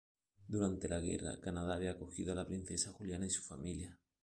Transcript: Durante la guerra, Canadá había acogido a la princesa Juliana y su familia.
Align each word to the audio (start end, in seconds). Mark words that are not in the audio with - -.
Durante 0.47 0.87
la 0.89 0.99
guerra, 0.99 1.39
Canadá 1.39 1.75
había 1.75 1.91
acogido 1.91 2.31
a 2.33 2.35
la 2.35 2.47
princesa 2.47 2.91
Juliana 2.91 3.27
y 3.27 3.29
su 3.29 3.43
familia. 3.43 3.99